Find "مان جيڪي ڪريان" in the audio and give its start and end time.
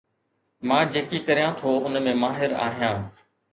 0.67-1.53